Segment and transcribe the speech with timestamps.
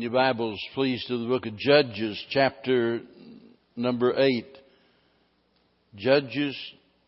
[0.00, 3.02] Your Bibles, please, to the book of Judges, chapter
[3.76, 4.46] number 8.
[5.94, 6.56] Judges,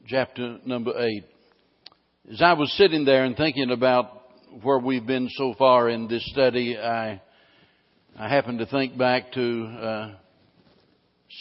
[0.07, 1.25] chapter number 8.
[2.33, 4.23] As I was sitting there and thinking about
[4.63, 7.23] where we've been so far in this study, I,
[8.18, 10.15] I happened to think back to uh,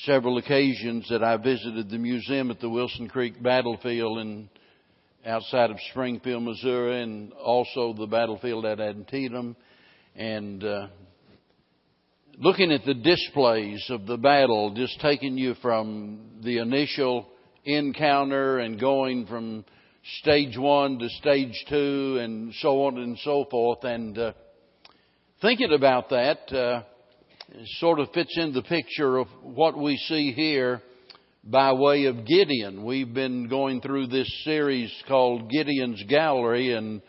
[0.06, 4.50] several occasions that I visited the museum at the Wilson Creek battlefield in
[5.26, 9.58] outside of Springfield, Missouri, and also the battlefield at Antietam.
[10.16, 10.88] And uh,
[12.38, 17.28] looking at the displays of the battle, just taking you from the initial
[17.66, 19.66] encounter and going from
[20.20, 23.84] stage one to stage two and so on and so forth.
[23.84, 24.34] And uh,
[25.42, 26.84] thinking about that uh,
[27.80, 30.82] sort of fits in the picture of what we see here
[31.44, 32.84] by way of Gideon.
[32.84, 37.02] We've been going through this series called Gideon's Gallery and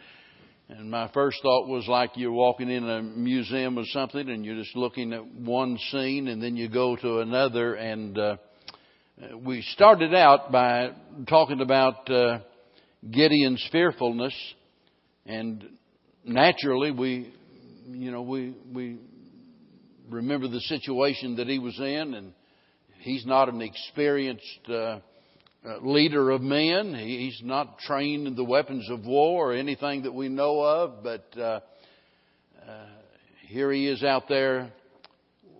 [0.78, 4.56] and my first thought was like you're walking in a museum or something and you're
[4.56, 7.74] just looking at one scene and then you go to another.
[7.74, 8.36] And uh,
[9.44, 10.92] we started out by
[11.28, 12.38] talking about uh,
[13.10, 14.34] Gideon's fearfulness.
[15.26, 15.62] And
[16.24, 17.34] naturally, we,
[17.90, 18.98] you know, we, we
[20.08, 22.32] remember the situation that he was in and
[23.00, 25.00] he's not an experienced uh,
[25.82, 26.94] leader of men.
[26.94, 31.26] He's not trained in the weapons of war or anything that we know of, but
[31.36, 31.60] uh,
[32.66, 32.86] uh,
[33.46, 34.72] here he is out there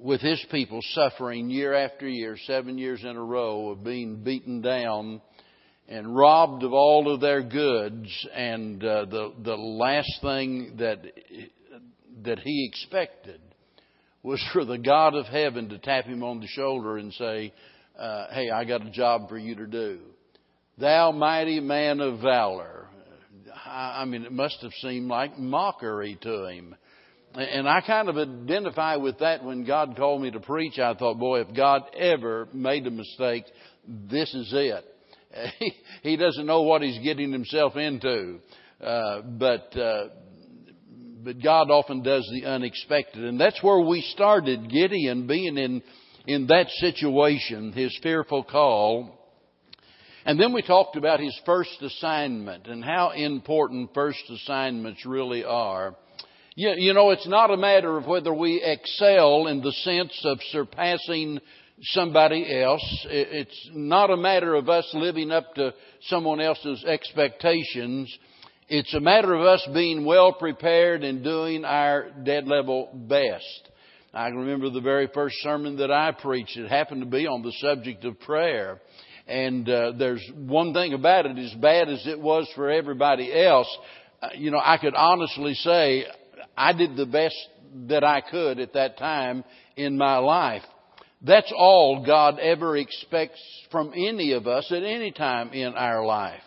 [0.01, 4.61] with his people suffering year after year, seven years in a row of being beaten
[4.61, 5.21] down
[5.89, 8.09] and robbed of all of their goods.
[8.35, 11.05] And uh, the the last thing that
[12.25, 13.41] that he expected
[14.23, 17.53] was for the God of heaven to tap him on the shoulder and say,
[17.99, 19.99] uh, hey, I got a job for you to do.
[20.79, 22.89] Thou mighty man of valor.
[23.65, 26.75] I, mean, it must have seemed like mockery to him.
[27.35, 30.79] And I kind of identify with that when God called me to preach.
[30.79, 33.45] I thought, boy, if God ever made a mistake,
[33.87, 34.85] this is it.
[35.59, 38.41] He, he doesn't know what he's getting himself into.
[38.79, 40.09] Uh, but, uh,
[41.25, 43.25] but God often does the unexpected.
[43.25, 45.83] And that's where we started Gideon being in
[46.27, 49.19] in that situation, his fearful call.
[50.25, 55.97] And then we talked about his first assignment and how important first assignments really are.
[56.55, 60.39] You, you know, it's not a matter of whether we excel in the sense of
[60.51, 61.41] surpassing
[61.81, 63.07] somebody else.
[63.11, 68.17] It's not a matter of us living up to someone else's expectations.
[68.69, 73.72] It's a matter of us being well prepared and doing our dead level best.
[74.15, 76.57] I can remember the very first sermon that I preached.
[76.59, 78.79] It happened to be on the subject of prayer.
[79.27, 83.69] And uh, there's one thing about it, as bad as it was for everybody else,
[84.21, 86.05] uh, you know, I could honestly say
[86.57, 87.37] I did the best
[87.89, 89.45] that I could at that time
[89.77, 90.63] in my life.
[91.23, 93.41] That's all God ever expects
[93.71, 96.43] from any of us at any time in our life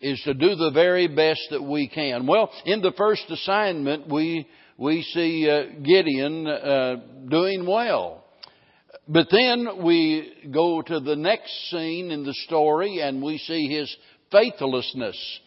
[0.00, 2.26] is to do the very best that we can.
[2.26, 4.46] Well, in the first assignment, we
[4.78, 6.96] we see uh, Gideon uh,
[7.28, 8.24] doing well.
[9.08, 13.94] But then we go to the next scene in the story and we see his
[14.30, 15.40] faithlessness.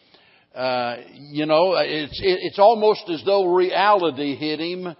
[0.54, 4.94] Uh, you know, it's, it's almost as though reality hit him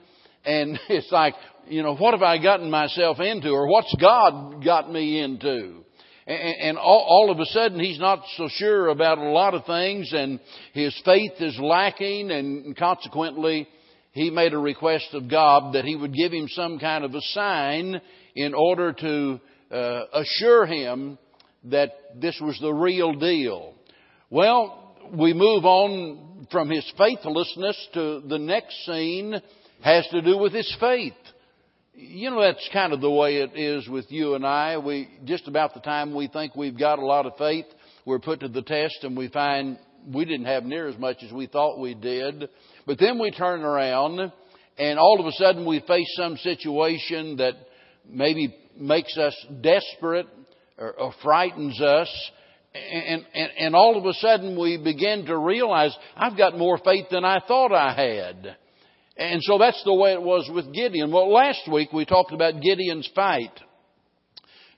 [0.44, 1.34] and it's like,
[1.68, 5.84] you know, what have I gotten myself into or what's God got me into?
[6.26, 10.10] And all, all of a sudden he's not so sure about a lot of things
[10.14, 10.40] and
[10.72, 13.68] his faith is lacking and consequently
[14.12, 17.20] he made a request of God that he would give him some kind of a
[17.20, 18.00] sign
[18.34, 19.40] in order to
[19.70, 21.18] uh, assure him
[21.64, 21.90] that
[22.20, 23.74] this was the real deal.
[24.30, 29.40] Well, we move on from his faithlessness to the next scene
[29.82, 31.14] has to do with his faith.
[31.94, 34.78] You know, that's kind of the way it is with you and I.
[34.78, 37.66] We, just about the time we think we've got a lot of faith,
[38.04, 39.78] we're put to the test and we find
[40.12, 42.48] we didn't have near as much as we thought we did.
[42.86, 44.32] But then we turn around
[44.78, 47.54] and all of a sudden we face some situation that
[48.08, 50.26] maybe makes us desperate
[50.78, 52.30] or, or frightens us.
[52.74, 57.06] And, and, and all of a sudden we begin to realize I've got more faith
[57.10, 58.56] than I thought I had.
[59.16, 61.12] And so that's the way it was with Gideon.
[61.12, 63.52] Well, last week we talked about Gideon's fight.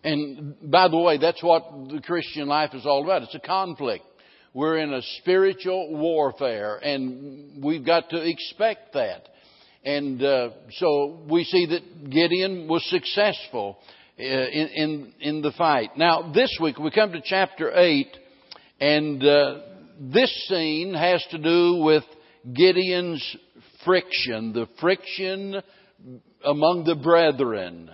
[0.02, 3.22] And by the way, that's what the Christian life is all about.
[3.22, 4.04] It's a conflict.
[4.54, 9.28] We're in a spiritual warfare, and we've got to expect that.
[9.84, 13.78] And uh, so we see that Gideon was successful
[14.16, 15.96] uh, in, in, in the fight.
[15.96, 18.06] Now, this week we come to chapter 8,
[18.78, 19.58] and uh,
[19.98, 22.04] this scene has to do with
[22.52, 23.36] Gideon's
[23.84, 25.60] friction, the friction
[26.44, 27.90] among the brethren.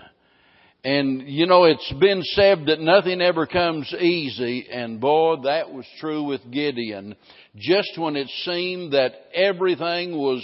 [0.82, 5.84] And you know, it's been said that nothing ever comes easy, and boy, that was
[6.00, 7.16] true with Gideon.
[7.56, 10.42] Just when it seemed that everything was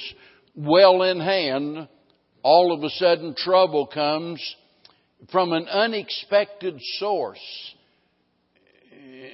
[0.55, 1.89] well in hand,
[2.43, 4.43] all of a sudden trouble comes
[5.33, 7.75] from an unexpected source.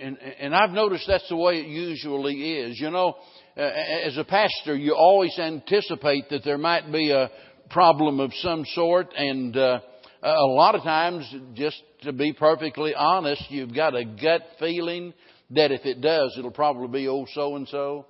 [0.01, 2.81] And, and I've noticed that's the way it usually is.
[2.81, 3.17] You know,
[3.57, 7.29] as a pastor, you always anticipate that there might be a
[7.71, 9.81] problem of some sort, and uh,
[10.23, 15.13] a lot of times, just to be perfectly honest, you've got a gut feeling
[15.51, 18.07] that if it does, it'll probably be oh so and so.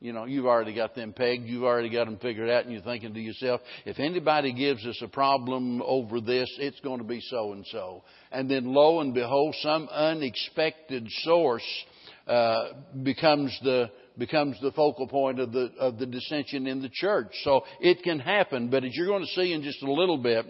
[0.00, 2.82] You know, you've already got them pegged, you've already got them figured out, and you're
[2.82, 7.20] thinking to yourself, if anybody gives us a problem over this, it's going to be
[7.22, 8.04] so and so.
[8.30, 11.84] And then lo and behold, some unexpected source
[12.26, 12.68] uh,
[13.02, 17.32] becomes the becomes the focal point of the of the dissension in the church.
[17.42, 20.44] So it can happen, but as you're going to see in just a little bit,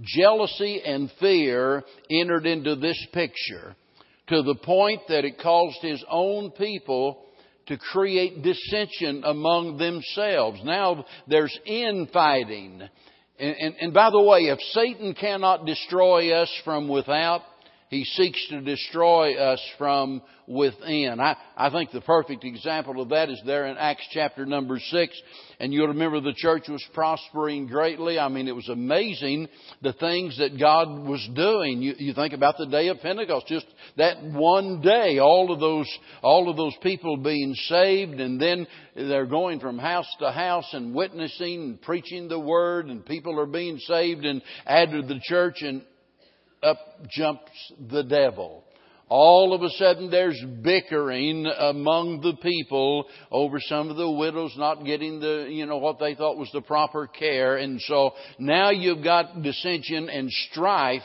[0.00, 3.74] jealousy and fear entered into this picture
[4.28, 7.24] to the point that it caused his own people
[7.66, 10.60] to create dissension among themselves.
[10.64, 12.82] Now there's infighting.
[13.38, 17.42] And, and, and by the way, if Satan cannot destroy us from without,
[17.90, 21.18] he seeks to destroy us from within.
[21.18, 25.20] I, I think the perfect example of that is there in Acts chapter number six.
[25.58, 28.16] And you'll remember the church was prospering greatly.
[28.16, 29.48] I mean, it was amazing
[29.82, 31.82] the things that God was doing.
[31.82, 33.66] You, you think about the day of Pentecost, just
[33.96, 35.90] that one day, all of those,
[36.22, 40.94] all of those people being saved and then they're going from house to house and
[40.94, 45.56] witnessing and preaching the word and people are being saved and added to the church
[45.62, 45.82] and
[46.62, 46.78] up
[47.08, 48.64] jumps the devil.
[49.08, 54.84] All of a sudden there's bickering among the people over some of the widows not
[54.84, 57.56] getting the, you know, what they thought was the proper care.
[57.56, 61.02] And so now you've got dissension and strife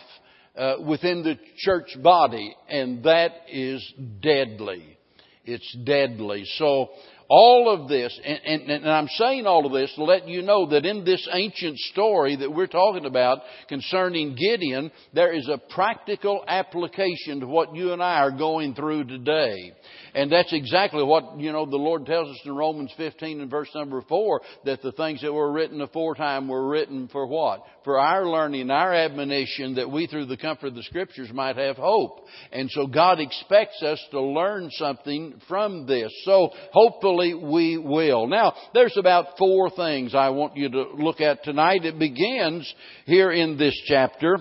[0.55, 3.83] uh, within the church body, and that is
[4.21, 4.97] deadly.
[5.43, 6.45] It's deadly.
[6.57, 6.89] So
[7.27, 10.67] all of this, and, and, and, I'm saying all of this to let you know
[10.69, 16.43] that in this ancient story that we're talking about concerning Gideon, there is a practical
[16.47, 19.73] application to what you and I are going through today.
[20.13, 23.69] And that's exactly what, you know, the Lord tells us in Romans 15 and verse
[23.73, 27.63] number 4, that the things that were written aforetime were written for what?
[27.83, 31.77] For our learning, our admonition, that we through the comfort of the Scriptures might have
[31.77, 32.25] hope.
[32.51, 36.11] And so God expects us to learn something from this.
[36.23, 38.27] So hopefully we will.
[38.27, 41.85] Now, there's about four things I want you to look at tonight.
[41.85, 42.71] It begins
[43.05, 44.37] here in this chapter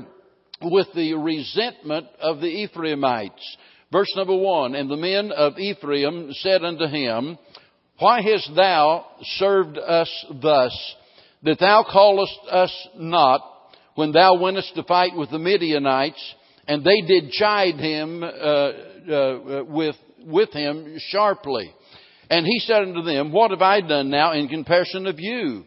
[0.63, 3.57] with the resentment of the Ephraimites.
[3.93, 7.39] Verse number one, and the men of Ephraim said unto him,
[7.99, 9.07] Why hast thou
[9.39, 10.95] served us thus,
[11.43, 13.41] that thou callest us not
[13.95, 16.35] when thou wentest to fight with the Midianites?
[16.67, 21.73] And they did chide him uh, uh, with with him sharply.
[22.31, 25.65] And he said unto them, What have I done now in comparison of you?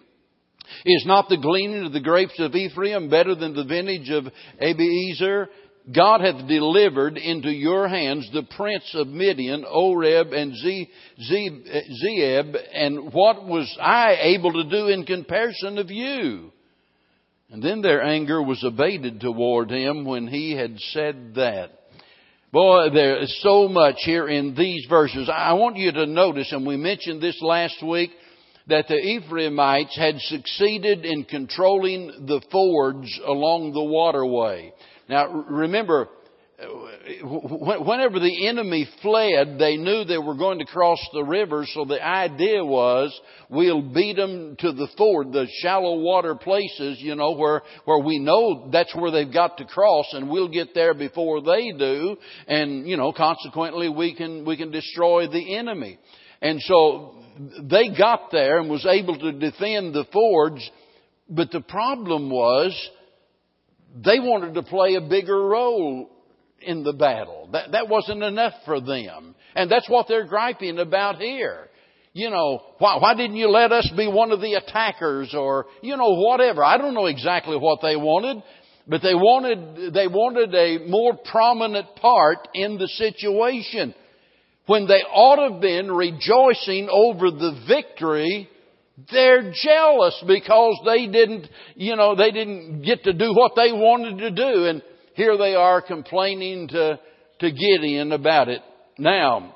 [0.86, 4.26] Is not the gleaning of the grapes of Ephraim better than the vintage of
[4.62, 5.48] Abiezer?
[5.94, 13.46] God hath delivered into your hands the prince of Midian, Oreb and Zeeb, and what
[13.46, 16.52] was I able to do in comparison of you?
[17.50, 21.72] And then their anger was abated toward him when he had said that.
[22.52, 25.30] Boy, there is so much here in these verses.
[25.30, 28.12] I want you to notice, and we mentioned this last week,
[28.68, 34.74] that the Ephraimites had succeeded in controlling the fords along the waterway.
[35.10, 36.08] Now, remember,
[36.60, 36.66] Uh,
[37.84, 42.04] whenever the enemy fled, they knew they were going to cross the river, so the
[42.04, 43.14] idea was
[43.48, 48.18] we'll beat them to the ford, the shallow water places, you know, where, where we
[48.18, 52.88] know that's where they've got to cross, and we'll get there before they do, and,
[52.88, 56.00] you know, consequently we can, we can destroy the enemy.
[56.42, 57.20] And so
[57.62, 60.68] they got there and was able to defend the fords,
[61.30, 62.90] but the problem was
[64.04, 66.10] they wanted to play a bigger role
[66.62, 67.50] in the battle.
[67.52, 69.36] That, that wasn't enough for them.
[69.56, 71.70] And that's what they're griping about here.
[72.14, 75.96] You know, why, why didn't you let us be one of the attackers or, you
[75.98, 76.64] know, whatever.
[76.64, 78.42] I don't know exactly what they wanted,
[78.88, 83.94] but they wanted, they wanted a more prominent part in the situation.
[84.66, 88.50] When they ought to have been rejoicing over the victory
[89.12, 94.18] they're jealous because they didn't, you know, they didn't get to do what they wanted
[94.20, 94.66] to do.
[94.66, 94.82] And
[95.18, 97.00] here they are complaining to,
[97.40, 98.62] to Gideon about it.
[99.00, 99.56] Now,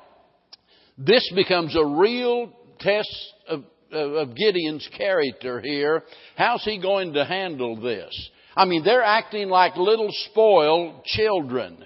[0.98, 3.08] this becomes a real test
[3.48, 6.02] of, of Gideon's character here.
[6.36, 8.30] How's he going to handle this?
[8.56, 11.84] I mean, they're acting like little spoiled children.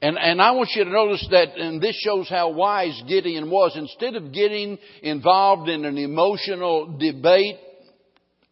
[0.00, 3.72] And, and I want you to notice that, and this shows how wise Gideon was.
[3.76, 7.56] Instead of getting involved in an emotional debate,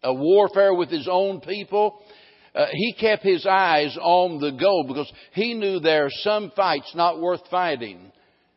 [0.03, 2.03] a warfare with his own people,
[2.55, 6.93] uh, he kept his eyes on the goal because he knew there are some fights
[6.95, 8.13] not worth fighting.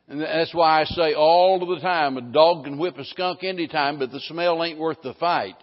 [0.07, 3.43] And that's why I say all of the time, a dog can whip a skunk
[3.43, 5.55] any time, but the smell ain't worth the fight.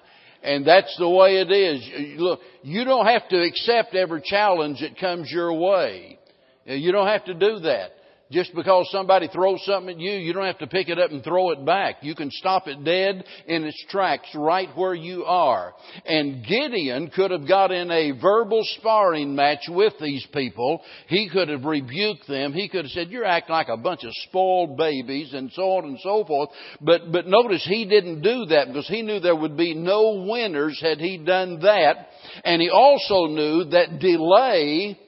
[0.42, 2.18] And that's the way it is.
[2.18, 6.18] Look, you don't have to accept every challenge that comes your way.
[6.64, 7.90] You don't have to do that.
[8.30, 11.24] Just because somebody throws something at you, you don't have to pick it up and
[11.24, 11.96] throw it back.
[12.02, 15.74] You can stop it dead in its tracks right where you are.
[16.06, 20.80] And Gideon could have got in a verbal sparring match with these people.
[21.08, 22.52] He could have rebuked them.
[22.52, 25.86] He could have said, you're acting like a bunch of spoiled babies and so on
[25.86, 26.50] and so forth.
[26.80, 30.78] But, but notice he didn't do that because he knew there would be no winners
[30.80, 32.06] had he done that.
[32.44, 34.98] And he also knew that delay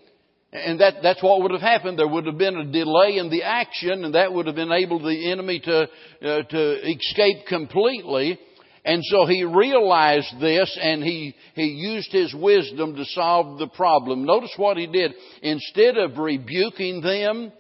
[0.52, 1.98] and that, that's what would have happened.
[1.98, 5.30] There would have been a delay in the action, and that would have enabled the
[5.30, 8.38] enemy to, uh, to escape completely.
[8.84, 14.24] And so he realized this and he, he used his wisdom to solve the problem.
[14.24, 15.12] Notice what he did.
[15.40, 17.52] Instead of rebuking them,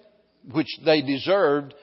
[0.50, 1.74] which they deserved,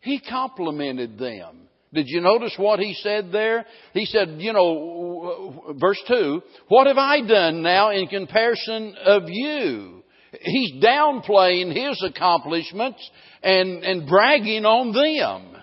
[0.00, 1.68] he complimented them.
[1.92, 3.66] Did you notice what he said there?
[3.94, 9.97] He said, you know, verse 2, what have I done now in comparison of you?
[10.40, 13.10] He's downplaying his accomplishments
[13.42, 15.62] and, and bragging on them.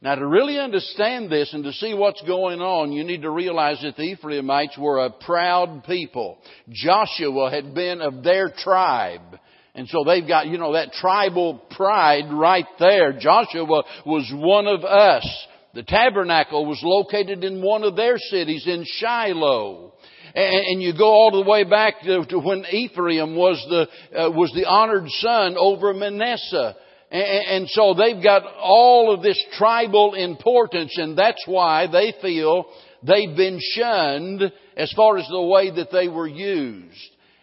[0.00, 3.80] Now to really understand this and to see what's going on, you need to realize
[3.82, 6.38] that the Ephraimites were a proud people.
[6.70, 9.38] Joshua had been of their tribe.
[9.74, 13.12] And so they've got, you know, that tribal pride right there.
[13.12, 13.64] Joshua
[14.04, 15.46] was one of us.
[15.74, 19.94] The tabernacle was located in one of their cities in Shiloh.
[20.34, 24.50] And, you go all the way back to, to when Ephraim was the, uh, was
[24.54, 26.74] the honored son over Manasseh.
[27.10, 32.64] And, and so they've got all of this tribal importance and that's why they feel
[33.02, 36.96] they've been shunned as far as the way that they were used.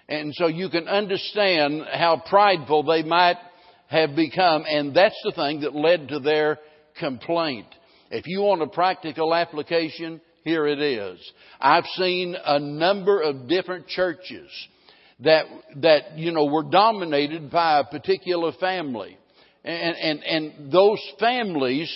[0.08, 3.38] And so you can understand how prideful they might
[3.88, 6.58] have become and that's the thing that led to their
[7.00, 7.68] complaint.
[8.10, 11.20] If you want a practical application, here it is.
[11.60, 14.50] I've seen a number of different churches
[15.22, 15.46] that,
[15.78, 19.18] that, you know, were dominated by a particular family.
[19.64, 21.94] And, and, and those families,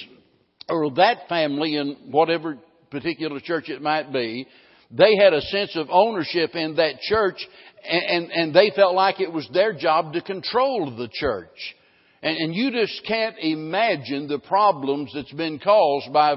[0.68, 2.58] or that family in whatever
[2.92, 4.48] particular church it might be,
[4.92, 7.38] they had a sense of ownership in that church
[7.84, 11.76] and, and, and they felt like it was their job to control the church.
[12.24, 16.36] And, and you just can't imagine the problems that's been caused by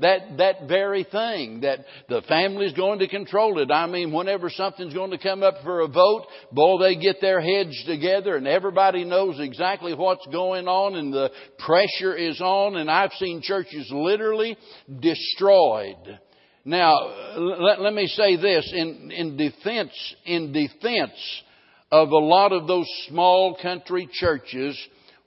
[0.00, 3.70] that, that very thing, that the family's going to control it.
[3.70, 7.40] I mean, whenever something's going to come up for a vote, boy, they get their
[7.40, 11.30] heads together and everybody knows exactly what's going on and the
[11.64, 14.58] pressure is on and I've seen churches literally
[14.98, 16.18] destroyed.
[16.64, 16.92] Now,
[17.36, 19.92] let, let me say this in, in defense,
[20.26, 21.12] in defense
[21.92, 24.76] of a lot of those small country churches,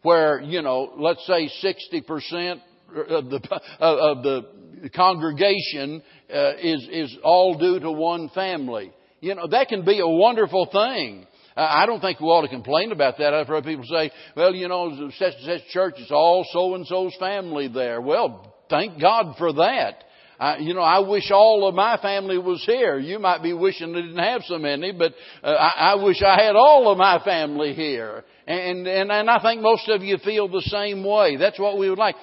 [0.04, 2.62] where, you know, let's say 60%
[3.10, 8.94] of the, of the congregation uh, is, is all due to one family.
[9.22, 11.26] You know, that can be a wonderful thing.
[11.56, 13.34] I don't think we ought to complain about that.
[13.34, 16.86] I've heard people say, well, you know, such and such church, it's all so and
[16.88, 18.02] so's family there.
[18.02, 20.04] Well, thank God for that.
[20.40, 22.98] I, you know, I wish all of my family was here.
[22.98, 25.14] You might be wishing they didn't have so many, but
[25.44, 28.24] uh, I, I wish I had all of my family here.
[28.48, 31.38] And, and, and I think most of you feel the same way.
[31.38, 32.16] That's what we would like.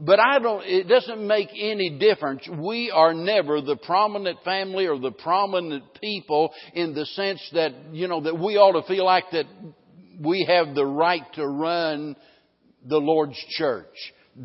[0.00, 2.48] But I don't, it doesn't make any difference.
[2.48, 8.06] We are never the prominent family or the prominent people in the sense that, you
[8.06, 9.46] know, that we ought to feel like that
[10.20, 12.14] we have the right to run
[12.86, 13.86] the Lord's church.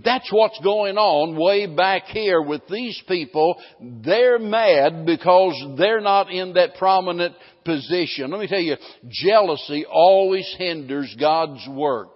[0.03, 3.61] That's what's going on way back here with these people.
[3.79, 8.31] They're mad because they're not in that prominent position.
[8.31, 12.09] Let me tell you, jealousy always hinders God's work.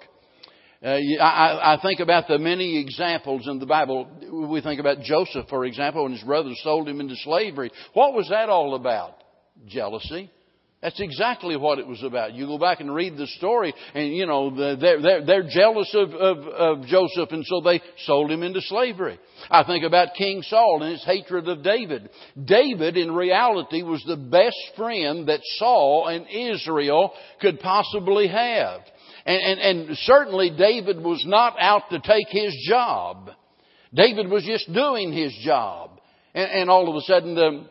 [0.83, 4.07] Uh, I, I think about the many examples in the Bible.
[4.51, 7.71] We think about Joseph, for example, when his brothers sold him into slavery.
[7.93, 9.23] What was that all about?
[9.67, 10.31] Jealousy.
[10.81, 12.33] That's exactly what it was about.
[12.33, 16.11] You go back and read the story, and you know they're they're, they're jealous of,
[16.11, 19.19] of, of Joseph, and so they sold him into slavery.
[19.49, 22.09] I think about King Saul and his hatred of David.
[22.45, 28.81] David, in reality, was the best friend that Saul and Israel could possibly have,
[29.25, 33.31] and and, and certainly David was not out to take his job.
[33.93, 35.99] David was just doing his job.
[36.35, 37.65] And, and all of a sudden, the,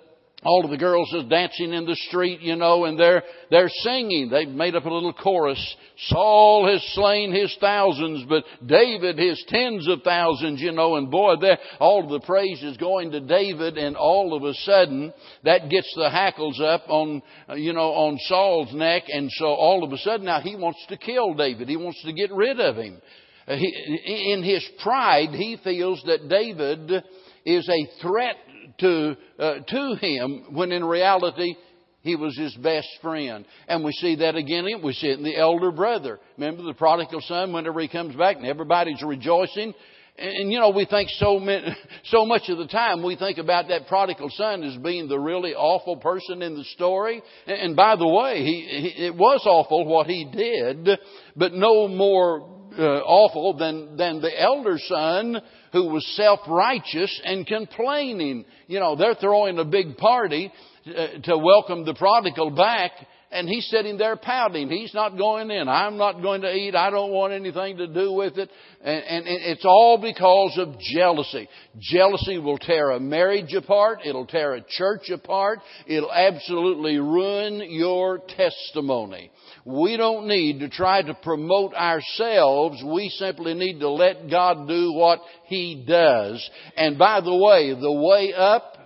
[0.47, 4.29] all of the girls are dancing in the street, you know, and they're, they're singing.
[4.31, 5.77] They've made up a little chorus.
[6.09, 11.35] Saul has slain his thousands, but David his tens of thousands, you know, and boy,
[11.81, 15.13] all of the praise is going to David, and all of a sudden,
[15.45, 17.23] that gets the hackles up on,
[17.57, 20.97] you know, on Saul's neck, and so all of a sudden now he wants to
[20.97, 21.69] kill David.
[21.69, 23.01] He wants to get rid of him.
[23.49, 27.03] Uh, he, in his pride, he feels that David
[27.45, 28.37] is a threat
[28.79, 31.55] to, uh, to him when in reality
[32.03, 33.45] he was his best friend.
[33.67, 34.65] And we see that again.
[34.83, 36.21] We see it in the elder brother.
[36.39, 39.75] Remember the prodigal son whenever he comes back and everybody's rejoicing.
[40.19, 43.69] And, you know, we think so, many, so much of the time we think about
[43.69, 47.23] that prodigal son as being the really awful person in the story.
[47.47, 50.89] And, and by the way, he, he, it was awful what he did,
[51.35, 55.41] but no more uh, awful than, than the elder son
[55.77, 58.47] who was self-righteous and complaining.
[58.67, 60.51] You know, they're throwing a big party
[60.87, 62.93] uh, to welcome the prodigal back
[63.31, 64.69] and he's sitting there pouting.
[64.69, 65.69] He's not going in.
[65.69, 66.75] I'm not going to eat.
[66.77, 68.49] I don't want anything to do with it.
[68.83, 71.49] And, and, it's all because of jealousy.
[71.79, 74.01] Jealousy will tear a marriage apart.
[74.05, 75.59] It'll tear a church apart.
[75.89, 79.33] It'll absolutely ruin your testimony.
[79.65, 82.81] We don't need to try to promote ourselves.
[82.85, 86.49] We simply need to let God do what He does.
[86.77, 88.77] And by the way, the way up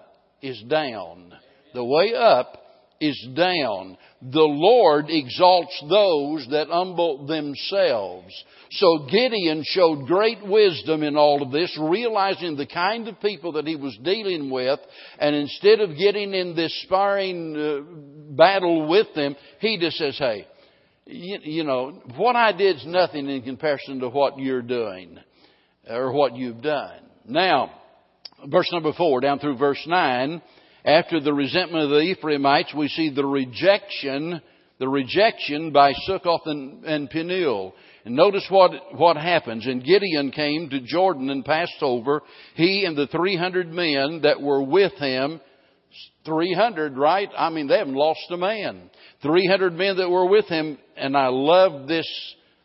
[0.40, 1.34] is down.
[1.74, 2.56] The way up
[3.00, 3.96] is down.
[4.22, 8.34] The Lord exalts those that humble themselves.
[8.72, 13.66] So Gideon showed great wisdom in all of this, realizing the kind of people that
[13.66, 14.78] he was dealing with,
[15.18, 20.46] and instead of getting in this sparring uh, battle with them, he just says, hey,
[21.06, 25.18] you, you know, what I did is nothing in comparison to what you're doing
[25.88, 27.00] or what you've done.
[27.26, 27.72] Now,
[28.46, 30.42] verse number four down through verse nine,
[30.84, 34.40] after the resentment of the Ephraimites, we see the rejection,
[34.78, 37.74] the rejection by Sukkoth and, and Penuel.
[38.04, 39.66] And notice what, what happens.
[39.66, 42.22] And Gideon came to Jordan and passed over,
[42.54, 45.40] he and the 300 men that were with him,
[46.24, 47.28] 300, right?
[47.36, 48.90] I mean, they haven't lost a man.
[49.22, 52.06] 300 men that were with him, and I love this,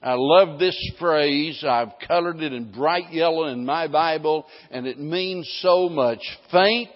[0.02, 1.64] I love this phrase.
[1.68, 6.20] I've colored it in bright yellow in my Bible, and it means so much.
[6.52, 6.90] Faint,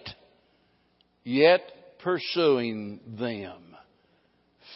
[1.23, 1.61] yet
[2.03, 3.75] pursuing them.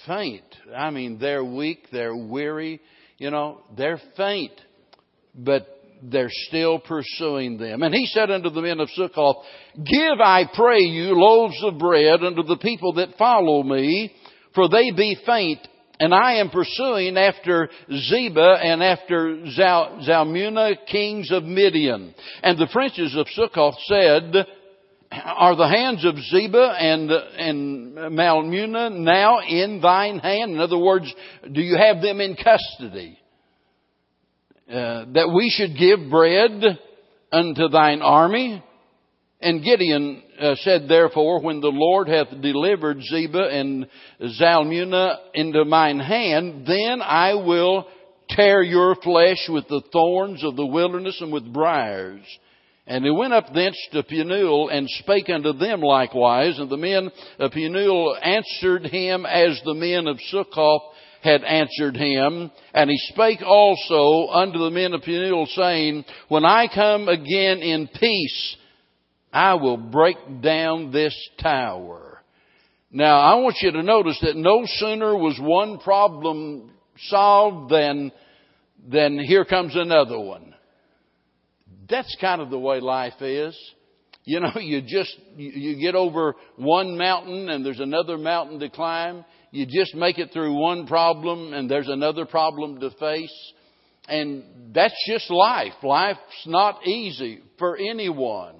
[0.06, 0.44] Faint.
[0.76, 2.82] I mean, they're weak, they're weary,
[3.18, 4.52] you know, they're faint,
[5.34, 5.68] but
[6.02, 7.84] they're still pursuing them.
[7.84, 9.44] And he said unto the men of Sukkoth,
[9.76, 14.14] Give, I pray you, loaves of bread unto the people that follow me,
[14.54, 15.60] for they be faint,
[16.00, 22.14] and I am pursuing after Zebah and after Zal- Zalmunna, kings of Midian.
[22.42, 24.46] And the princes of Sukkoth said,
[25.22, 30.54] Are the hands of Zebah and, and Zalmunna now in thine hand?
[30.54, 31.14] In other words,
[31.52, 33.20] do you have them in custody?
[34.68, 36.80] Uh, that we should give bread
[37.32, 38.64] unto thine army?
[39.40, 43.88] And Gideon uh, said, therefore, when the Lord hath delivered Zebah and
[44.40, 47.88] Zalmunna into mine hand, then I will
[48.30, 52.24] tear your flesh with the thorns of the wilderness and with briars.
[52.86, 56.60] And he went up thence to Penuel and spake unto them likewise.
[56.60, 60.82] And the men of Penuel answered him as the men of Succoth
[61.22, 62.52] had answered him.
[62.74, 67.88] And he spake also unto the men of Penuel, saying, When I come again in
[67.88, 68.58] peace,
[69.32, 72.22] I will break down this tower.
[72.92, 76.72] Now, I want you to notice that no sooner was one problem
[77.08, 78.12] solved than,
[78.88, 80.54] than here comes another one.
[81.94, 83.56] That's kind of the way life is.
[84.24, 89.24] You know, you just, you get over one mountain and there's another mountain to climb.
[89.52, 93.54] You just make it through one problem and there's another problem to face.
[94.08, 95.74] And that's just life.
[95.84, 98.56] Life's not easy for anyone.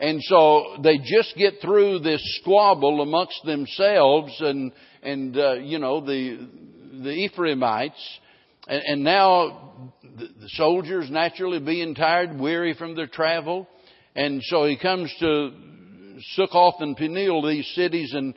[0.00, 6.00] And so they just get through this squabble amongst themselves and, and, uh, you know,
[6.00, 6.48] the,
[7.04, 8.18] the Ephraimites.
[8.66, 13.68] And, and now the, the soldiers naturally being tired, weary from their travel.
[14.14, 15.52] And so he comes to
[16.38, 18.34] Sukkoth and Penuel, these cities, and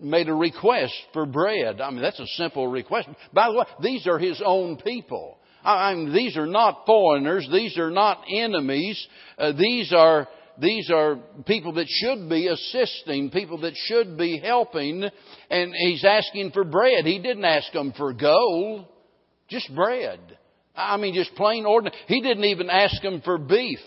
[0.00, 1.80] made a request for bread.
[1.80, 3.08] I mean, that's a simple request.
[3.32, 5.38] By the way, these are his own people.
[5.64, 7.48] I mean, these are not foreigners.
[7.50, 9.06] These are not enemies.
[9.36, 10.28] Uh, these are
[10.60, 15.08] these are people that should be assisting, people that should be helping,
[15.50, 17.04] and he's asking for bread.
[17.04, 18.86] He didn't ask them for gold,
[19.48, 20.18] just bread.
[20.78, 21.96] I mean, just plain ordinary.
[22.06, 23.80] He didn't even ask them for beef.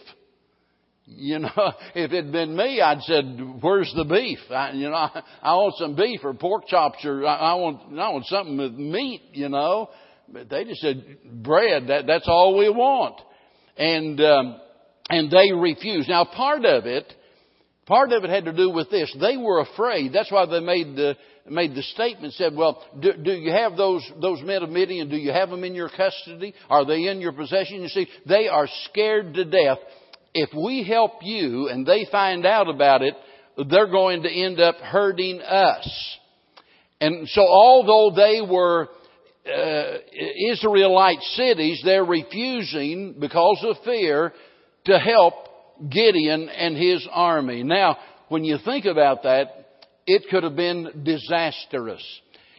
[1.05, 1.49] You know,
[1.95, 4.39] if it'd been me, I'd said, "Where's the beef?
[4.49, 7.97] I, you know, I, I want some beef or pork chops, or I, I want
[7.99, 9.89] I want something with meat." You know,
[10.31, 11.87] but they just said, "Bread.
[11.87, 13.19] That that's all we want,"
[13.77, 14.59] and um,
[15.09, 16.09] and they refused.
[16.09, 17.11] Now, part of it,
[17.85, 19.15] part of it had to do with this.
[19.19, 20.13] They were afraid.
[20.13, 21.15] That's why they made the
[21.49, 22.33] made the statement.
[22.33, 25.09] Said, "Well, do, do you have those those men of Midian?
[25.09, 26.53] Do you have them in your custody?
[26.69, 29.79] Are they in your possession?" You see, they are scared to death
[30.33, 33.15] if we help you and they find out about it,
[33.69, 36.17] they're going to end up hurting us.
[36.99, 38.87] And so although they were
[39.45, 39.97] uh,
[40.51, 44.33] Israelite cities, they're refusing because of fear
[44.85, 45.33] to help
[45.89, 47.63] Gideon and his army.
[47.63, 47.97] Now,
[48.29, 49.60] when you think about that,
[50.13, 52.03] it could have been disastrous.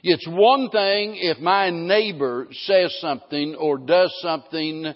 [0.02, 4.92] It's one thing if my neighbor says something or does something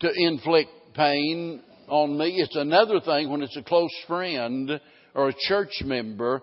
[0.00, 2.36] to inflict pain on me.
[2.40, 4.80] It's another thing when it's a close friend
[5.14, 6.42] or a church member.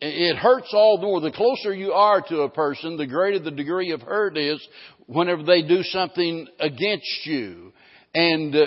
[0.00, 1.20] It hurts all the more.
[1.20, 4.66] The closer you are to a person, the greater the degree of hurt is
[5.06, 7.72] whenever they do something against you.
[8.18, 8.64] And uh,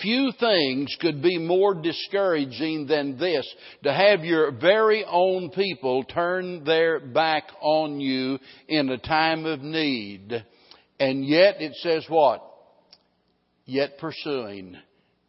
[0.00, 3.44] few things could be more discouraging than this
[3.82, 8.38] to have your very own people turn their back on you
[8.68, 10.44] in a time of need.
[11.00, 12.48] And yet it says what?
[13.64, 14.76] Yet pursuing.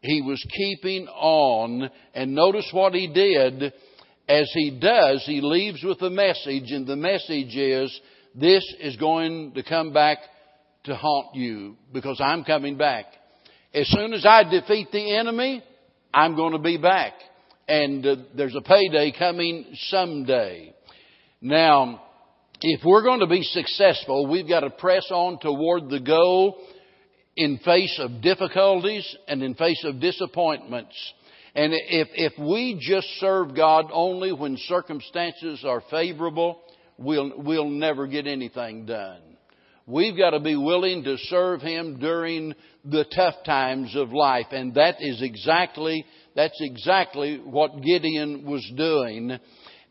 [0.02, 1.90] He was keeping on.
[2.14, 3.74] And notice what he did.
[4.30, 8.00] As he does, he leaves with a message, and the message is,
[8.36, 10.20] this is going to come back
[10.84, 13.06] to haunt you because I'm coming back.
[13.74, 15.64] As soon as I defeat the enemy,
[16.14, 17.14] I'm going to be back.
[17.68, 20.76] And uh, there's a payday coming someday.
[21.42, 22.04] Now,
[22.62, 26.62] if we're going to be successful, we've got to press on toward the goal
[27.36, 30.96] in face of difficulties and in face of disappointments.
[31.56, 36.62] And if, if we just serve God only when circumstances are favorable,
[37.00, 39.33] we'll, we'll never get anything done.
[39.86, 42.54] We've got to be willing to serve Him during
[42.86, 44.48] the tough times of life.
[44.52, 49.38] And that is exactly, that's exactly what Gideon was doing.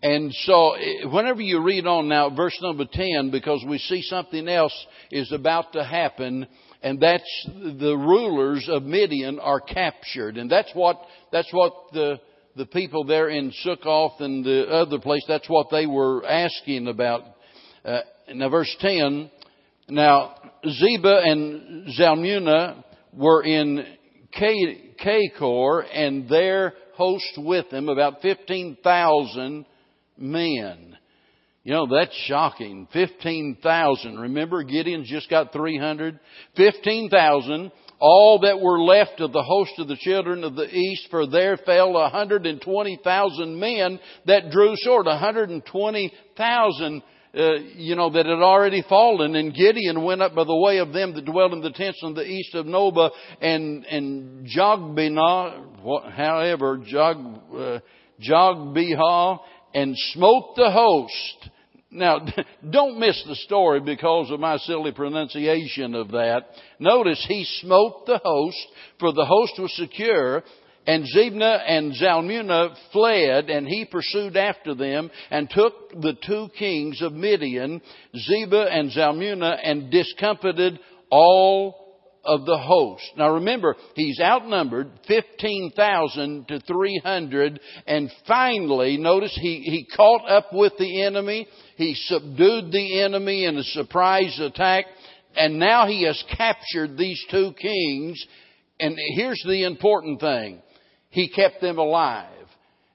[0.02, 4.48] And so, eh, whenever you read on now, verse number 10, because we see something
[4.48, 4.74] else
[5.10, 6.46] is about to happen,
[6.82, 10.38] and that's the rulers of Midian are captured.
[10.38, 11.00] And that's what,
[11.30, 12.18] that's what the,
[12.56, 17.22] the people there in Sukkoth and the other place, that's what they were asking about.
[17.84, 18.00] Uh,
[18.34, 19.30] now verse 10,
[19.88, 23.84] now Zebah and Zalmunna were in
[24.38, 29.66] Karkor and their host with them, about 15,000
[30.18, 30.96] men.
[31.64, 32.88] You know, that's shocking.
[32.92, 34.18] 15,000.
[34.18, 36.18] Remember, Gideon's just got 300.
[36.56, 37.70] 15,000.
[38.00, 41.56] All that were left of the host of the children of the east, for there
[41.56, 45.06] fell 120,000 men that drew sword.
[45.06, 47.02] 120,000
[47.34, 50.92] uh, you know, that had already fallen, and Gideon went up by the way of
[50.92, 56.78] them that dwelt in the tents on the east of Nobah, and, and Jogbinah, however,
[56.86, 57.78] Jog, uh,
[59.74, 61.50] and smote the host.
[61.90, 62.20] Now,
[62.70, 66.48] don't miss the story because of my silly pronunciation of that.
[66.78, 68.66] Notice he smote the host,
[68.98, 70.42] for the host was secure,
[70.86, 77.00] and Zebna and Zalmunna fled, and he pursued after them, and took the two kings
[77.02, 77.80] of Midian,
[78.16, 80.78] Zebah and Zalmunna, and discomfited
[81.10, 81.82] all
[82.24, 83.04] of the host.
[83.16, 90.72] Now remember, he's outnumbered 15,000 to 300, and finally, notice he, he caught up with
[90.78, 94.86] the enemy, he subdued the enemy in a surprise attack,
[95.36, 98.24] and now he has captured these two kings,
[98.78, 100.60] and here's the important thing.
[101.12, 102.28] He kept them alive.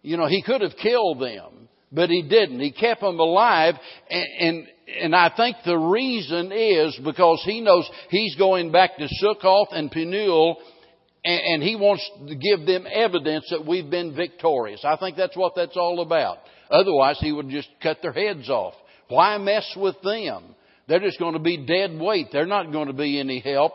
[0.02, 2.60] You know, he could have killed them, but he didn't.
[2.60, 3.76] He kept them alive,
[4.10, 4.68] and, and
[5.02, 9.92] and I think the reason is because he knows he's going back to Sukkoth and
[9.92, 10.58] Penuel
[11.26, 14.86] and, and he wants to give them evidence that we've been victorious.
[14.86, 16.38] I think that's what that's all about.
[16.72, 18.74] Otherwise, he would just cut their heads off.
[19.10, 20.56] Why mess with them?
[20.88, 22.28] They're just going to be dead weight.
[22.32, 23.74] They're not going to be any help.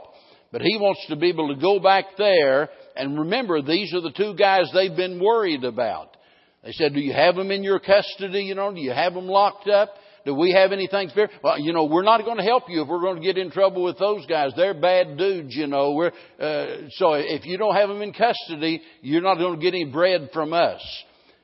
[0.50, 4.12] But he wants to be able to go back there and remember these are the
[4.12, 6.16] two guys they've been worried about.
[6.64, 8.44] They said, do you have them in your custody?
[8.44, 9.94] You know, do you have them locked up?
[10.24, 11.28] Do we have anything fear?
[11.42, 13.50] Well, you know, we're not going to help you if we're going to get in
[13.50, 14.52] trouble with those guys.
[14.56, 15.92] They're bad dudes, you know.
[15.92, 19.74] We're, uh, so if you don't have them in custody, you're not going to get
[19.74, 20.80] any bread from us.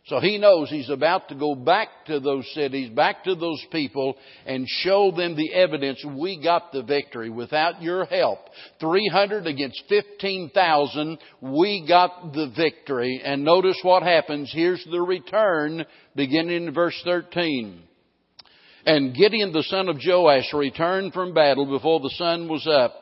[0.09, 4.17] So he knows he's about to go back to those cities, back to those people,
[4.47, 7.29] and show them the evidence we got the victory.
[7.29, 8.39] Without your help,
[8.81, 13.21] 300 against 15,000, we got the victory.
[13.23, 14.51] And notice what happens.
[14.51, 15.85] Here's the return,
[16.17, 17.83] beginning in verse 13.
[18.87, 22.95] And Gideon the son of Joash returned from battle before the sun was up,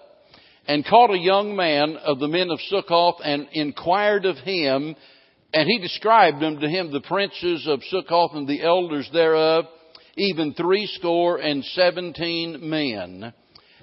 [0.67, 4.97] and caught a young man of the men of Succoth, and inquired of him,
[5.57, 9.65] and he described unto him the princes of Succoth and the elders thereof,
[10.15, 13.33] even threescore and seventeen men.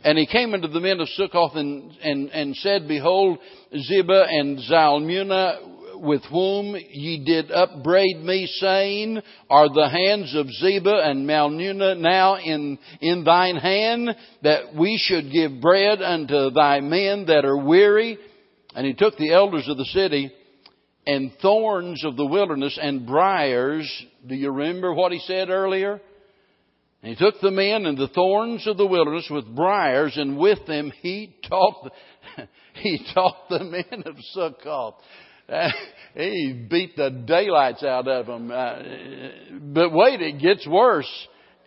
[0.04, 3.40] And he came unto the men of Succoth and, and, and said, Behold,
[3.76, 11.02] Ziba and Zalmunna, with whom ye did upbraid me, saying, Are the hands of Ziba
[11.04, 14.10] and Zalmunna now in, in thine hand,
[14.44, 18.20] that we should give bread unto thy men that are weary?
[18.76, 20.32] And he took the elders of the city,
[21.06, 23.90] and thorns of the wilderness and briars.
[24.26, 26.00] Do you remember what he said earlier?
[27.02, 30.66] And he took the men and the thorns of the wilderness with briars, and with
[30.66, 34.96] them he taught the, he taught the men of Succoth.
[35.50, 35.68] Uh,
[36.16, 38.50] he beat the daylights out of them.
[38.50, 38.80] Uh,
[39.62, 41.10] but wait, it gets worse.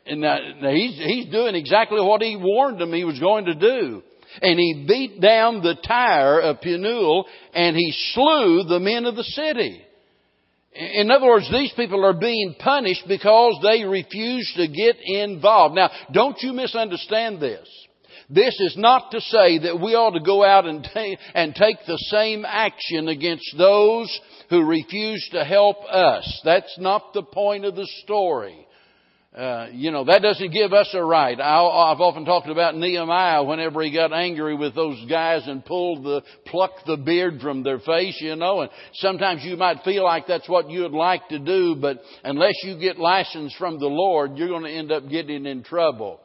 [0.07, 0.39] And uh,
[0.71, 4.03] he's, he's doing exactly what he warned them he was going to do.
[4.43, 9.25] And he beat down the tower of Penuel and he slew the men of the
[9.25, 9.83] city.
[10.75, 15.75] In other words, these people are being punished because they refuse to get involved.
[15.75, 17.67] Now, don't you misunderstand this.
[18.29, 20.87] This is not to say that we ought to go out and,
[21.35, 24.21] and take the same action against those
[24.51, 26.41] who refuse to help us.
[26.45, 28.66] That's not the point of the story.
[29.37, 31.39] Uh, you know, that doesn't give us a right.
[31.39, 36.05] I, have often talked about Nehemiah whenever he got angry with those guys and pulled
[36.05, 40.27] the, plucked the beard from their face, you know, and sometimes you might feel like
[40.27, 44.49] that's what you'd like to do, but unless you get license from the Lord, you're
[44.49, 46.19] going to end up getting in trouble.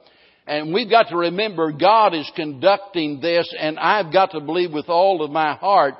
[0.47, 4.88] And we've got to remember God is conducting this, and I've got to believe with
[4.88, 5.95] all of my heart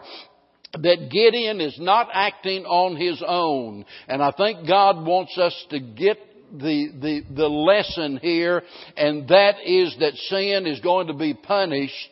[0.74, 3.84] that Gideon is not acting on his own.
[4.08, 6.18] And I think God wants us to get
[6.52, 8.64] the, the, the lesson here,
[8.98, 12.10] and that is that sin is going to be punished.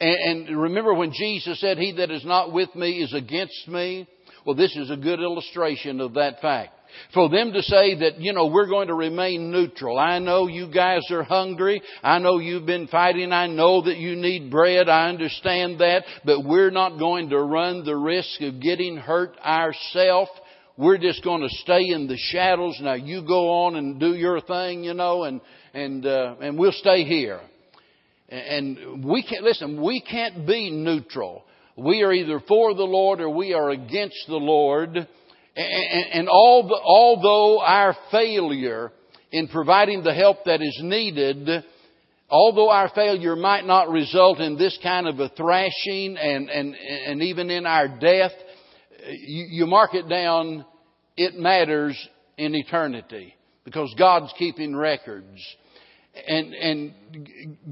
[0.00, 4.08] And, and remember when Jesus said, He that is not with me is against me?
[4.46, 6.72] Well, this is a good illustration of that fact.
[7.14, 9.98] For them to say that, you know, we're going to remain neutral.
[9.98, 11.82] I know you guys are hungry.
[12.02, 13.32] I know you've been fighting.
[13.32, 14.88] I know that you need bread.
[14.88, 16.04] I understand that.
[16.24, 20.30] But we're not going to run the risk of getting hurt ourselves
[20.80, 22.78] we're just going to stay in the shadows.
[22.80, 25.40] Now you go on and do your thing, you know, and
[25.74, 27.40] and uh, and we'll stay here.
[28.30, 29.82] And we can't listen.
[29.82, 31.44] We can't be neutral.
[31.76, 34.96] We are either for the Lord or we are against the Lord.
[35.56, 38.92] And, although our failure
[39.32, 41.64] in providing the help that is needed,
[42.30, 47.22] although our failure might not result in this kind of a thrashing and, and, and
[47.22, 48.32] even in our death,
[49.26, 50.64] you mark it down
[51.20, 51.96] it matters
[52.38, 55.38] in eternity because God's keeping records.
[56.26, 56.94] And, and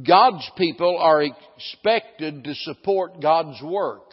[0.07, 4.05] God's people are expected to support God's work.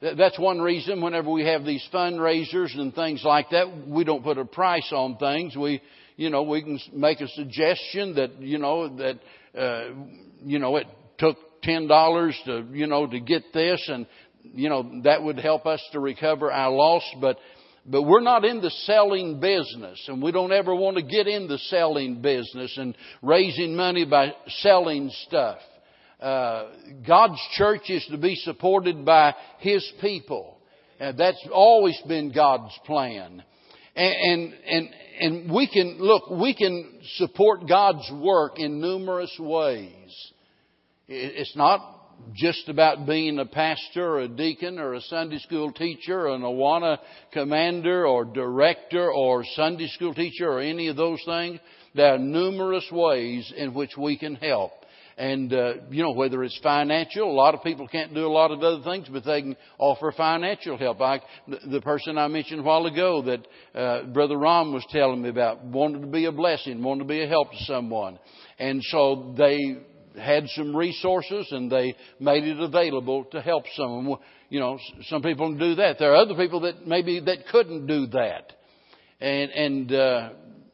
[0.00, 4.38] That's one reason whenever we have these fundraisers and things like that, we don't put
[4.38, 5.56] a price on things.
[5.56, 5.82] We,
[6.16, 9.18] you know, we can make a suggestion that, you know, that,
[9.58, 9.94] uh,
[10.44, 10.86] you know, it
[11.18, 14.06] took ten dollars to, you know, to get this and,
[14.44, 17.38] you know, that would help us to recover our loss, but
[17.86, 21.48] but we're not in the selling business, and we don't ever want to get in
[21.48, 25.58] the selling business and raising money by selling stuff.
[26.20, 26.70] Uh,
[27.06, 30.58] God's church is to be supported by His people.
[30.98, 33.42] And that's always been God's plan.
[33.96, 34.88] And, and, and,
[35.20, 40.32] and we can, look, we can support God's work in numerous ways.
[41.06, 42.03] It's not
[42.34, 46.42] just about being a pastor or a deacon or a Sunday school teacher or an
[46.42, 46.98] Awana
[47.32, 51.60] commander or director or Sunday school teacher or any of those things.
[51.94, 54.72] There are numerous ways in which we can help.
[55.16, 58.50] And, uh, you know, whether it's financial, a lot of people can't do a lot
[58.50, 60.98] of other things, but they can offer financial help.
[60.98, 65.28] Like the person I mentioned a while ago that uh, Brother Ron was telling me
[65.28, 68.18] about, wanted to be a blessing, wanted to be a help to someone.
[68.58, 69.76] And so they
[70.18, 74.18] had some resources and they made it available to help someone.
[74.48, 75.98] You know, some people can do that.
[75.98, 78.52] There are other people that maybe that couldn't do that,
[79.20, 80.28] and and uh,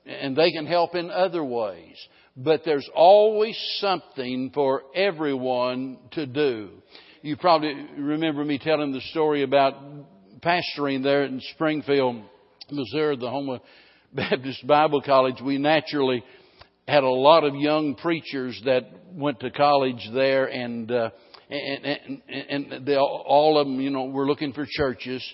[0.06, 1.96] and they can help in other ways.
[2.36, 6.70] But there's always something for everyone to do.
[7.22, 9.74] You probably remember me telling the story about
[10.40, 12.22] pastoring there in Springfield
[12.70, 13.60] Missouri, the Houma
[14.12, 16.24] Baptist Bible College, we naturally
[16.90, 21.10] had a lot of young preachers that went to college there, and uh,
[21.48, 21.86] and
[22.28, 25.24] and, and they, all of them, you know, were looking for churches.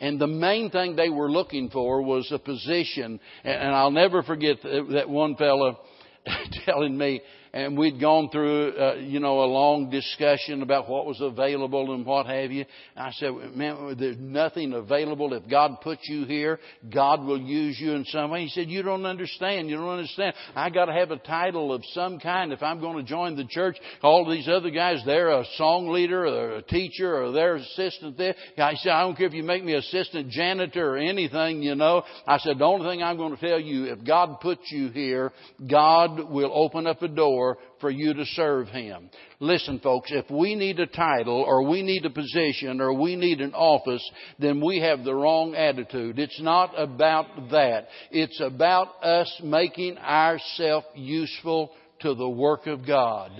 [0.00, 3.20] And the main thing they were looking for was a position.
[3.44, 5.78] And I'll never forget that one fellow
[6.64, 7.20] telling me,
[7.54, 12.04] and we'd gone through, uh, you know, a long discussion about what was available and
[12.04, 12.64] what have you.
[12.96, 15.32] And I said, man, there's nothing available.
[15.34, 16.58] If God puts you here,
[16.92, 18.42] God will use you in some way.
[18.42, 19.70] He said, you don't understand.
[19.70, 20.34] You don't understand.
[20.56, 23.44] I got to have a title of some kind if I'm going to join the
[23.44, 23.76] church.
[24.02, 28.34] All these other guys, they're a song leader or a teacher or they're assistant there.
[28.58, 32.02] I said, I don't care if you make me assistant janitor or anything, you know.
[32.26, 35.30] I said, the only thing I'm going to tell you, if God puts you here,
[35.70, 37.43] God will open up a door
[37.80, 39.10] for you to serve Him.
[39.40, 43.40] Listen, folks, if we need a title or we need a position or we need
[43.40, 46.18] an office, then we have the wrong attitude.
[46.18, 47.88] It's not about that.
[48.10, 53.32] It's about us making ourselves useful to the work of God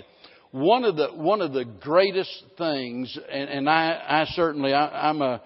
[0.55, 5.21] one of the one of the greatest things, and, and I, I certainly I, am
[5.21, 5.43] a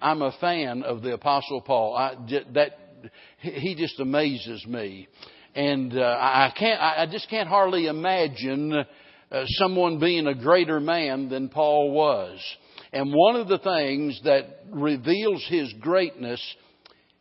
[0.00, 1.96] I'm a fan of the Apostle Paul.
[1.96, 2.14] I,
[2.52, 2.70] that
[3.40, 5.08] he just amazes me.
[5.54, 11.28] And uh, I can't, I just can't hardly imagine uh, someone being a greater man
[11.28, 12.38] than Paul was.
[12.92, 16.40] And one of the things that reveals his greatness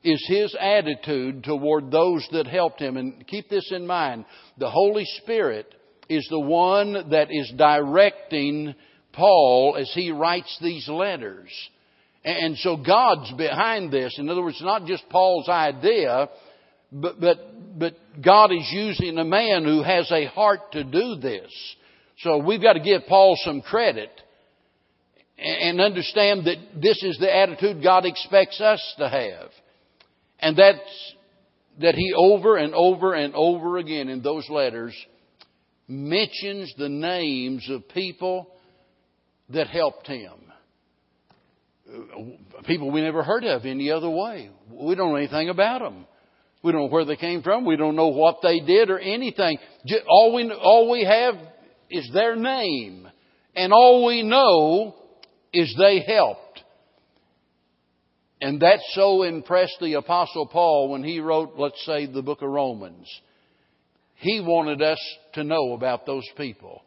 [0.04, 2.98] is his attitude toward those that helped him.
[2.98, 4.26] And keep this in mind.
[4.58, 5.74] The Holy Spirit
[6.10, 8.76] is the one that is directing
[9.14, 11.50] Paul as he writes these letters.
[12.26, 14.16] And so God's behind this.
[14.18, 16.30] In other words, not just Paul's idea,
[16.94, 21.52] but, but, but God is using a man who has a heart to do this.
[22.20, 24.12] So we've got to give Paul some credit
[25.38, 29.50] and understand that this is the attitude God expects us to have.
[30.40, 31.14] And that's
[31.80, 34.94] that he over and over and over again in those letters
[35.88, 38.48] mentions the names of people
[39.50, 40.34] that helped him.
[42.66, 44.50] People we never heard of any other way.
[44.72, 46.06] We don't know anything about them.
[46.64, 47.66] We don't know where they came from.
[47.66, 49.58] We don't know what they did or anything.
[50.08, 51.36] All we, all we have
[51.90, 53.08] is their name.
[53.56, 54.96] And all we know
[55.52, 56.64] is they helped.
[58.42, 62.50] And that so impressed the Apostle Paul when he wrote, let's say, the book of
[62.50, 63.08] Romans.
[64.16, 65.00] He wanted us
[65.34, 66.82] to know about those people.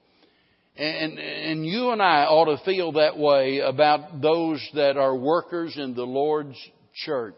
[0.76, 5.76] And, and you and I ought to feel that way about those that are workers
[5.76, 6.58] in the Lord's
[7.04, 7.34] church.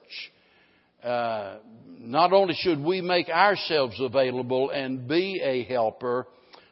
[1.03, 1.57] Uh,
[2.01, 6.27] not only should we make ourselves available and be a helper,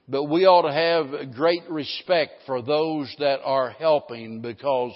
[0.08, 4.92] but we ought to have great respect for those that are helping because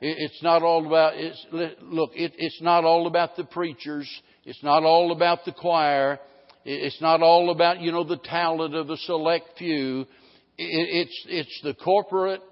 [0.00, 1.46] it's not all about, it's,
[1.80, 4.08] look, it, it's not all about the preachers.
[4.44, 6.18] It's not all about the choir.
[6.64, 10.06] It's not all about, you know, the talent of the select few.
[10.58, 12.42] It's, it's the corporate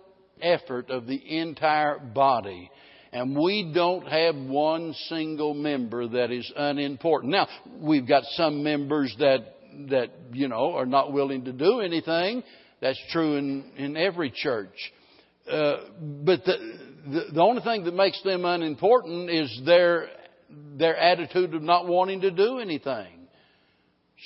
[0.40, 2.70] effort of the entire body.
[3.12, 7.33] And we don't have one single member that is unimportant.
[7.33, 7.49] Now,
[7.81, 9.57] we've got some members that,
[9.88, 12.44] that, you know, are not willing to do anything.
[12.81, 14.75] That's true in, in every church.
[15.51, 15.79] Uh,
[16.25, 20.09] but the, the, the only thing that makes them unimportant is their,
[20.77, 23.09] their attitude of not wanting to do anything.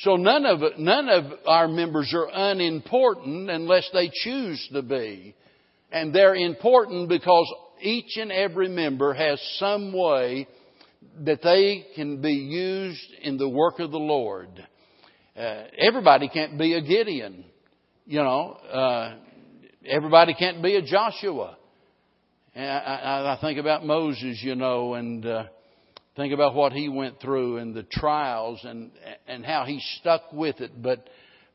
[0.01, 5.35] So none of, none of our members are unimportant unless they choose to be.
[5.91, 10.49] And they're important because each and every member has some way
[11.25, 14.49] that they can be used in the work of the Lord.
[15.37, 17.45] Uh, everybody can't be a Gideon,
[18.07, 18.53] you know.
[18.53, 19.17] Uh,
[19.87, 21.57] everybody can't be a Joshua.
[22.55, 25.45] And I, I, think about Moses, you know, and uh,
[26.17, 28.93] think about what he went through and the trials and
[29.27, 30.81] and how he stuck with it.
[30.81, 31.09] But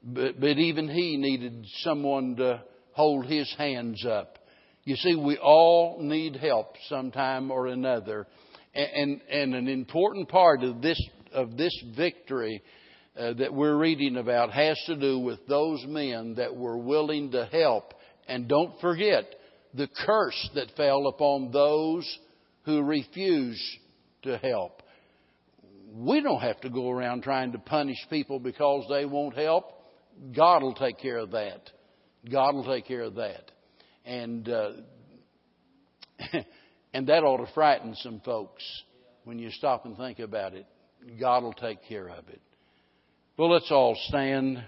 [0.04, 2.62] but but even he needed someone to
[2.92, 4.39] hold his hands up.
[4.90, 8.26] You see, we all need help sometime or another.
[8.74, 11.00] And, and an important part of this,
[11.32, 12.64] of this victory
[13.16, 17.46] uh, that we're reading about has to do with those men that were willing to
[17.52, 17.94] help.
[18.28, 19.26] And don't forget
[19.76, 22.04] the curse that fell upon those
[22.64, 23.62] who refused
[24.24, 24.82] to help.
[25.94, 29.66] We don't have to go around trying to punish people because they won't help.
[30.36, 31.70] God will take care of that.
[32.28, 33.52] God will take care of that.
[34.10, 34.72] And, uh,
[36.96, 38.64] and that ought to frighten some folks
[39.24, 40.66] when you stop and think about it.
[41.20, 42.42] God will take care of it.
[43.38, 44.64] Well, let's all stand.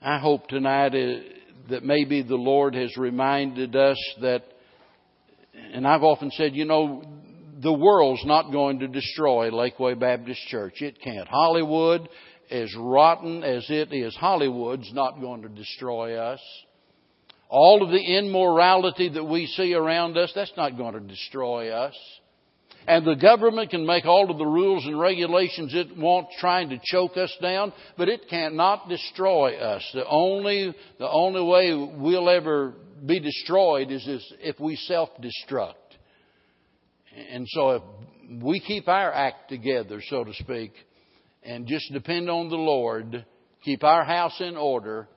[0.00, 1.18] I hope tonight uh,
[1.68, 4.44] that maybe the Lord has reminded us that,
[5.72, 7.02] and I've often said, you know,
[7.60, 10.80] the world's not going to destroy Lakeway Baptist Church.
[10.80, 11.26] It can't.
[11.26, 12.08] Hollywood,
[12.52, 16.40] as rotten as it is, Hollywood's not going to destroy us.
[17.48, 21.94] All of the immorality that we see around us, that's not going to destroy us.
[22.86, 26.80] And the government can make all of the rules and regulations it wants trying to
[26.84, 29.88] choke us down, but it cannot destroy us.
[29.94, 32.74] The only, the only way we'll ever
[33.04, 34.04] be destroyed is
[34.40, 35.74] if we self-destruct.
[37.30, 37.82] And so if
[38.42, 40.72] we keep our act together, so to speak,
[41.42, 43.24] and just depend on the Lord,
[43.62, 45.08] keep our house in order,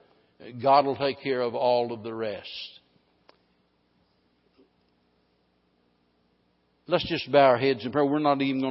[0.62, 2.48] God will take care of all of the rest.
[6.90, 8.06] Let's just bow our heads in prayer.
[8.06, 8.66] We're not even going